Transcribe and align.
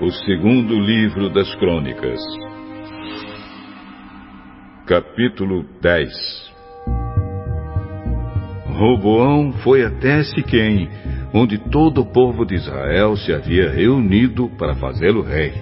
O 0.00 0.12
segundo 0.12 0.78
livro 0.78 1.28
das 1.28 1.52
Crônicas. 1.56 2.20
Capítulo 4.86 5.64
10 5.82 6.08
Roboão 8.68 9.52
foi 9.54 9.84
até 9.84 10.22
Siquém, 10.22 10.88
onde 11.34 11.58
todo 11.58 12.02
o 12.02 12.06
povo 12.06 12.46
de 12.46 12.54
Israel 12.54 13.16
se 13.16 13.32
havia 13.32 13.70
reunido 13.70 14.48
para 14.56 14.76
fazê-lo 14.76 15.20
rei. 15.20 15.52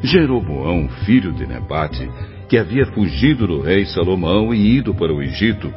Jeroboão, 0.00 0.88
filho 1.04 1.32
de 1.32 1.44
Nebate, 1.44 2.08
que 2.48 2.56
havia 2.56 2.86
fugido 2.86 3.48
do 3.48 3.62
rei 3.62 3.84
Salomão 3.84 4.54
e 4.54 4.76
ido 4.76 4.94
para 4.94 5.12
o 5.12 5.20
Egito, 5.20 5.74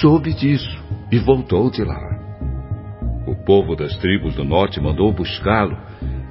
soube 0.00 0.32
disso 0.32 0.80
e 1.10 1.18
voltou 1.18 1.72
de 1.72 1.82
lá. 1.82 2.14
O 3.26 3.34
povo 3.44 3.74
das 3.74 3.96
tribos 3.96 4.36
do 4.36 4.44
norte 4.44 4.80
mandou 4.80 5.12
buscá-lo 5.12 5.76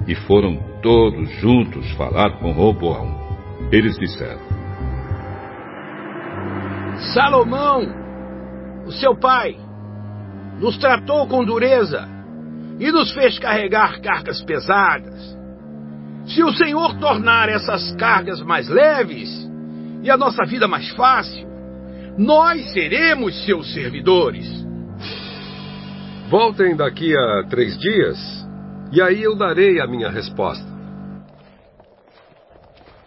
e 0.08 0.16
foram 0.16 0.58
todos 0.82 1.30
juntos 1.40 1.90
falar 1.94 2.38
com 2.40 2.52
Roboão. 2.52 3.22
Eles 3.72 3.98
disseram: 3.98 4.42
Salomão, 7.14 7.84
o 8.86 8.92
seu 8.92 9.16
pai, 9.16 9.58
nos 10.60 10.78
tratou 10.78 11.28
com 11.28 11.44
dureza 11.44 12.08
e 12.80 12.92
nos 12.92 13.14
fez 13.14 13.40
carregar 13.40 14.02
cargas 14.02 14.42
pesadas. 14.44 15.38
Se 16.26 16.44
o 16.44 16.54
Senhor 16.54 16.98
tornar 17.00 17.50
essas 17.50 17.96
cargas 17.96 18.42
mais 18.42 18.70
leves 18.70 19.30
e 20.02 20.10
a 20.10 20.18
nossa 20.18 20.46
vida 20.46 20.68
mais 20.68 20.90
fácil, 20.92 21.48
nós 22.18 22.72
seremos 22.72 23.46
seus 23.46 23.74
servidores. 23.74 24.48
Voltem 26.30 26.76
daqui 26.76 27.14
a 27.16 27.44
três 27.50 27.78
dias 27.78 28.43
e 28.94 29.02
aí 29.02 29.24
eu 29.24 29.36
darei 29.36 29.82
a 29.82 29.88
minha 29.88 30.08
resposta. 30.08 30.72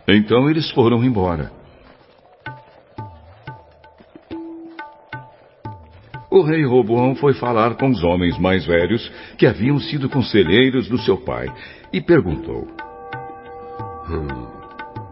Então 0.09 0.51
eles 0.51 0.69
foram 0.73 1.05
embora. 1.05 1.53
O 6.28 6.43
rei 6.43 6.67
Roboão 6.67 7.15
foi 7.15 7.34
falar 7.34 7.77
com 7.77 7.89
os 7.89 8.03
homens 8.03 8.37
mais 8.37 8.67
velhos 8.67 9.09
que 9.39 9.47
haviam 9.47 9.78
sido 9.78 10.11
conselheiros 10.11 10.89
do 10.89 10.98
seu 10.98 11.19
pai 11.19 11.47
e 11.93 12.00
perguntou: 12.00 12.67
hum, 14.11 14.48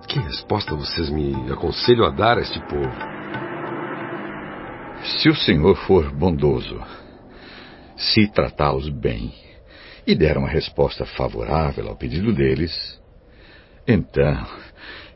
Que 0.09 0.19
resposta 0.19 0.75
vocês 0.75 1.09
me 1.09 1.53
aconselham 1.53 2.05
a 2.05 2.11
dar 2.11 2.37
a 2.37 2.41
este 2.41 2.59
povo? 2.67 3.15
Se 5.05 5.29
o 5.29 5.37
senhor 5.37 5.77
for 5.87 6.11
bondoso, 6.11 6.81
se 7.97 8.27
tratá-los 8.33 8.89
bem 8.89 9.33
e 10.07 10.15
der 10.15 10.37
uma 10.37 10.49
resposta 10.49 11.05
favorável 11.05 11.89
ao 11.89 11.97
pedido 11.97 12.33
deles, 12.33 12.73
então 13.87 14.47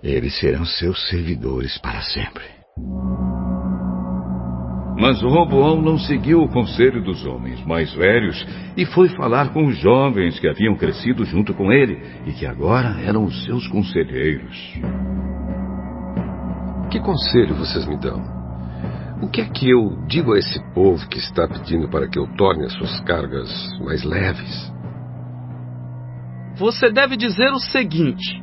eles 0.03 0.39
serão 0.39 0.65
seus 0.65 1.09
servidores 1.09 1.79
para 1.79 2.03
sempre. 2.03 2.45
Mas 5.01 5.23
Roboão 5.23 5.81
não 5.81 5.97
seguiu 5.97 6.43
o 6.43 6.49
conselho 6.49 7.03
dos 7.03 7.25
homens 7.25 7.65
mais 7.65 7.93
velhos 7.95 8.45
e 8.77 8.85
foi 8.85 9.09
falar 9.11 9.53
com 9.53 9.65
os 9.67 9.79
jovens 9.79 10.41
que 10.41 10.49
haviam 10.49 10.75
crescido 10.75 11.25
junto 11.25 11.55
com 11.55 11.71
ele 11.71 12.03
e 12.27 12.33
que 12.33 12.45
agora 12.45 13.01
eram 13.01 13.25
os 13.25 13.45
seus 13.45 13.69
conselheiros. 13.69 14.57
Que 16.91 16.99
conselho 16.99 17.55
vocês 17.55 17.87
me 17.87 17.97
dão? 17.97 18.21
O 19.23 19.29
que 19.29 19.41
é 19.41 19.45
que 19.45 19.71
eu 19.71 20.05
digo 20.09 20.35
a 20.35 20.39
esse 20.39 20.61
povo 20.73 21.09
que 21.09 21.19
está 21.19 21.47
pedindo 21.47 21.89
para 21.89 22.09
que 22.09 22.19
eu 22.19 22.27
torne 22.37 22.65
as 22.65 22.73
suas 22.73 23.01
cargas 23.01 23.49
mais 23.81 24.03
leves? 24.03 24.78
Você 26.59 26.91
deve 26.91 27.17
dizer 27.17 27.51
o 27.53 27.61
seguinte: 27.61 28.43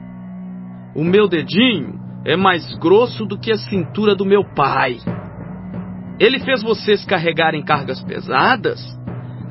O 0.95 1.03
meu 1.03 1.27
dedinho 1.27 1.99
é 2.25 2.35
mais 2.35 2.73
grosso 2.75 3.25
do 3.25 3.37
que 3.37 3.51
a 3.51 3.57
cintura 3.57 4.15
do 4.15 4.25
meu 4.25 4.43
pai. 4.55 4.97
Ele 6.17 6.39
fez 6.39 6.63
vocês 6.63 7.03
carregarem 7.03 7.63
cargas 7.63 8.01
pesadas? 8.03 8.79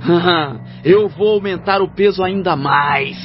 Eu 0.83 1.09
vou 1.09 1.35
aumentar 1.35 1.83
o 1.83 1.95
peso 1.95 2.23
ainda 2.23 2.57
mais. 2.57 3.19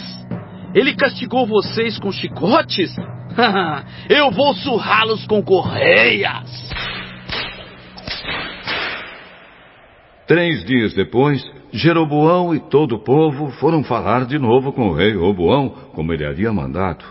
Ele 0.76 0.94
castigou 0.94 1.48
vocês 1.48 1.98
com 1.98 2.12
chicotes? 2.12 2.94
Eu 4.10 4.32
vou 4.32 4.54
surrá-los 4.54 5.26
com 5.26 5.42
correias. 5.42 6.70
Três 10.30 10.64
dias 10.64 10.94
depois, 10.94 11.44
Jeroboão 11.74 12.54
e 12.54 12.60
todo 12.60 12.98
o 12.98 13.04
povo 13.04 13.50
foram 13.54 13.84
falar 13.84 14.28
de 14.28 14.38
novo 14.38 14.72
com 14.72 14.90
o 14.90 14.94
rei 14.94 15.16
Roboão, 15.16 15.70
como 15.96 16.14
ele 16.14 16.24
havia 16.24 16.54
mandado. 16.54 17.04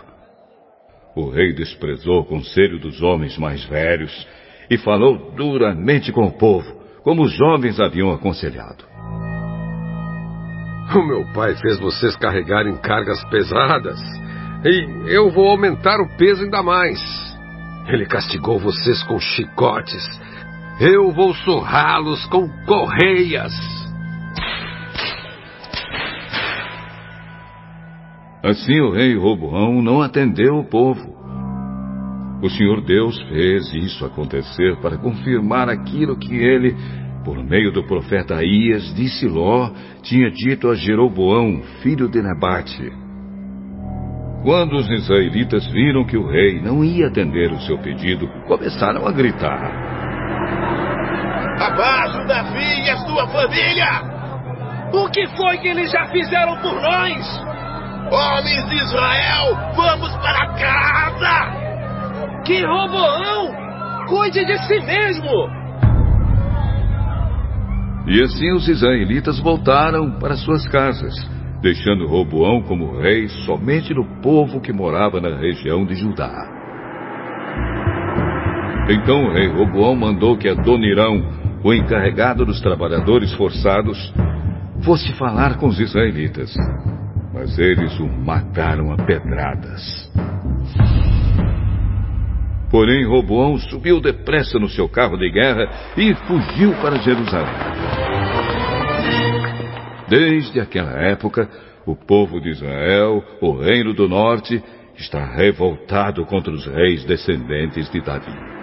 O 1.17 1.29
rei 1.29 1.51
desprezou 1.53 2.21
o 2.21 2.25
conselho 2.25 2.79
dos 2.79 3.01
homens 3.01 3.37
mais 3.37 3.61
velhos 3.65 4.25
e 4.71 4.77
falou 4.77 5.33
duramente 5.35 6.13
com 6.13 6.27
o 6.27 6.31
povo, 6.31 6.65
como 7.03 7.23
os 7.23 7.33
jovens 7.33 7.77
haviam 7.77 8.09
aconselhado. 8.13 8.85
O 10.95 11.05
meu 11.05 11.25
pai 11.33 11.53
fez 11.57 11.77
vocês 11.77 12.15
carregarem 12.15 12.77
cargas 12.77 13.21
pesadas 13.25 13.99
e 14.63 15.13
eu 15.13 15.29
vou 15.29 15.49
aumentar 15.49 15.99
o 15.99 16.07
peso 16.15 16.45
ainda 16.45 16.63
mais. 16.63 17.01
Ele 17.85 18.05
castigou 18.05 18.57
vocês 18.57 19.03
com 19.03 19.19
chicotes 19.19 20.07
eu 20.79 21.11
vou 21.11 21.33
surrá-los 21.33 22.25
com 22.27 22.47
correias. 22.65 23.53
Assim 28.41 28.79
o 28.79 28.91
rei 28.91 29.17
Roboão 29.17 29.81
não 29.81 30.01
atendeu 30.01 30.57
o 30.57 30.63
povo. 30.63 31.19
O 32.41 32.49
Senhor 32.49 32.81
Deus 32.81 33.21
fez 33.23 33.73
isso 33.73 34.05
acontecer 34.05 34.77
para 34.77 34.97
confirmar 34.97 35.67
aquilo 35.67 36.17
que 36.17 36.33
ele, 36.33 36.73
por 37.25 37.37
meio 37.43 37.73
do 37.73 37.83
profeta 37.83 38.35
Aías 38.35 38.95
de 38.95 39.09
Siló, 39.09 39.69
tinha 40.01 40.31
dito 40.31 40.69
a 40.69 40.75
Jeroboão, 40.75 41.61
filho 41.81 42.07
de 42.07 42.21
Nebate. 42.21 42.93
Quando 44.41 44.77
os 44.77 44.89
israelitas 44.89 45.69
viram 45.69 46.05
que 46.05 46.15
o 46.15 46.25
rei 46.25 46.61
não 46.61 46.81
ia 46.81 47.07
atender 47.07 47.51
o 47.51 47.59
seu 47.59 47.77
pedido, 47.79 48.25
começaram 48.47 49.05
a 49.05 49.11
gritar: 49.11 49.98
Abaixo 51.59 52.25
Davi 52.25 52.85
e 52.85 52.89
a 52.89 52.97
sua 52.97 53.27
família! 53.27 54.19
O 54.93 55.09
que 55.09 55.27
foi 55.35 55.57
que 55.57 55.67
eles 55.67 55.91
já 55.91 56.07
fizeram 56.07 56.57
por 56.61 56.73
nós? 56.81 57.49
Homens 58.11 58.69
de 58.69 58.75
Israel, 58.75 59.55
vamos 59.75 60.15
para 60.17 60.47
casa! 60.53 62.43
Que 62.45 62.65
Roboão! 62.65 63.53
Cuide 64.07 64.45
de 64.45 64.57
si 64.65 64.79
mesmo! 64.79 65.49
E 68.07 68.23
assim 68.23 68.51
os 68.53 68.67
israelitas 68.67 69.39
voltaram 69.39 70.17
para 70.17 70.35
suas 70.35 70.67
casas, 70.69 71.13
deixando 71.61 72.07
Roboão 72.07 72.63
como 72.63 72.99
rei 72.99 73.27
somente 73.45 73.93
no 73.93 74.05
povo 74.21 74.59
que 74.59 74.73
morava 74.73 75.21
na 75.21 75.37
região 75.37 75.85
de 75.85 75.93
Judá. 75.93 76.58
Então 78.89 79.25
o 79.25 79.31
rei 79.31 79.47
Roboão 79.47 79.95
mandou 79.95 80.35
que 80.35 80.49
Adonirão, 80.49 81.23
o 81.63 81.71
encarregado 81.71 82.43
dos 82.43 82.59
trabalhadores 82.59 83.31
forçados, 83.33 84.11
fosse 84.83 85.13
falar 85.13 85.57
com 85.57 85.67
os 85.67 85.79
israelitas. 85.79 86.51
Mas 87.31 87.59
eles 87.59 87.99
o 87.99 88.07
mataram 88.07 88.91
a 88.91 88.97
pedradas. 88.97 90.11
Porém, 92.71 93.05
Roboão 93.05 93.57
subiu 93.59 94.01
depressa 94.01 94.57
no 94.57 94.67
seu 94.67 94.89
carro 94.89 95.17
de 95.17 95.29
guerra 95.29 95.69
e 95.95 96.15
fugiu 96.15 96.73
para 96.81 96.97
Jerusalém. 96.97 97.53
Desde 100.07 100.59
aquela 100.59 100.99
época, 100.99 101.47
o 101.85 101.95
povo 101.95 102.41
de 102.41 102.49
Israel, 102.49 103.23
o 103.39 103.51
reino 103.51 103.93
do 103.93 104.09
norte, 104.09 104.63
está 104.95 105.25
revoltado 105.25 106.25
contra 106.25 106.51
os 106.51 106.65
reis 106.65 107.05
descendentes 107.05 107.87
de 107.91 108.01
Davi. 108.01 108.58